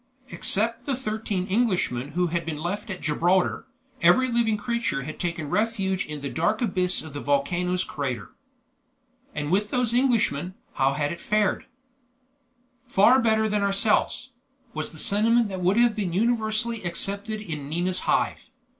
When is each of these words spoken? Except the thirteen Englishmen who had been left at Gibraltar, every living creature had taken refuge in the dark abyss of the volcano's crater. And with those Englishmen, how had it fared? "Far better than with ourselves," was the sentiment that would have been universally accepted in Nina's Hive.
Except 0.29 0.85
the 0.87 0.95
thirteen 0.95 1.45
Englishmen 1.47 2.13
who 2.13 2.25
had 2.25 2.43
been 2.43 2.57
left 2.59 2.89
at 2.89 3.01
Gibraltar, 3.01 3.67
every 4.01 4.31
living 4.31 4.57
creature 4.57 5.03
had 5.03 5.19
taken 5.19 5.47
refuge 5.51 6.07
in 6.07 6.21
the 6.21 6.29
dark 6.31 6.59
abyss 6.59 7.03
of 7.03 7.13
the 7.13 7.19
volcano's 7.19 7.83
crater. 7.83 8.31
And 9.35 9.51
with 9.51 9.69
those 9.69 9.93
Englishmen, 9.93 10.55
how 10.73 10.93
had 10.93 11.11
it 11.11 11.21
fared? 11.21 11.67
"Far 12.87 13.21
better 13.21 13.47
than 13.47 13.59
with 13.61 13.67
ourselves," 13.67 14.29
was 14.73 14.91
the 14.91 14.97
sentiment 14.97 15.49
that 15.49 15.61
would 15.61 15.77
have 15.77 15.95
been 15.95 16.13
universally 16.13 16.81
accepted 16.83 17.39
in 17.39 17.69
Nina's 17.69 17.99
Hive. 17.99 18.49